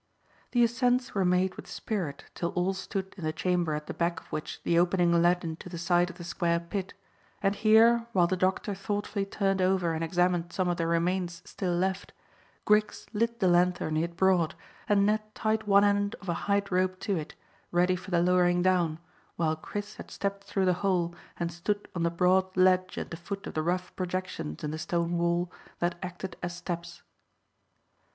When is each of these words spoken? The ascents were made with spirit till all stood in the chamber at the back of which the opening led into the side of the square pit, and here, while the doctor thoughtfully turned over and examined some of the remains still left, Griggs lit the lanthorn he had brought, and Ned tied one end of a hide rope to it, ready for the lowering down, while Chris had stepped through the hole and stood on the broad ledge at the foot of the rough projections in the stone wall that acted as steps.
The 0.49 0.63
ascents 0.63 1.13
were 1.13 1.23
made 1.23 1.53
with 1.53 1.67
spirit 1.67 2.25
till 2.33 2.49
all 2.53 2.73
stood 2.73 3.13
in 3.19 3.23
the 3.23 3.31
chamber 3.31 3.75
at 3.75 3.85
the 3.85 3.93
back 3.93 4.19
of 4.19 4.31
which 4.31 4.59
the 4.63 4.79
opening 4.79 5.21
led 5.21 5.43
into 5.43 5.69
the 5.69 5.77
side 5.77 6.09
of 6.09 6.17
the 6.17 6.23
square 6.23 6.59
pit, 6.59 6.95
and 7.43 7.53
here, 7.53 8.07
while 8.11 8.25
the 8.25 8.35
doctor 8.35 8.73
thoughtfully 8.73 9.27
turned 9.27 9.61
over 9.61 9.93
and 9.93 10.03
examined 10.03 10.51
some 10.51 10.67
of 10.69 10.77
the 10.77 10.87
remains 10.87 11.43
still 11.45 11.75
left, 11.75 12.13
Griggs 12.65 13.05
lit 13.13 13.39
the 13.39 13.47
lanthorn 13.47 13.95
he 13.95 14.01
had 14.01 14.17
brought, 14.17 14.55
and 14.89 15.05
Ned 15.05 15.21
tied 15.35 15.67
one 15.67 15.83
end 15.83 16.15
of 16.19 16.27
a 16.27 16.33
hide 16.49 16.71
rope 16.71 16.99
to 17.01 17.15
it, 17.17 17.35
ready 17.71 17.95
for 17.95 18.09
the 18.09 18.23
lowering 18.23 18.63
down, 18.63 18.97
while 19.35 19.55
Chris 19.55 19.97
had 19.97 20.09
stepped 20.09 20.45
through 20.45 20.65
the 20.65 20.73
hole 20.81 21.13
and 21.39 21.51
stood 21.51 21.87
on 21.95 22.01
the 22.01 22.09
broad 22.09 22.57
ledge 22.57 22.97
at 22.97 23.11
the 23.11 23.17
foot 23.17 23.45
of 23.45 23.53
the 23.53 23.61
rough 23.61 23.95
projections 23.95 24.63
in 24.63 24.71
the 24.71 24.79
stone 24.79 25.19
wall 25.19 25.51
that 25.77 25.99
acted 26.01 26.37
as 26.41 26.55
steps. 26.55 27.03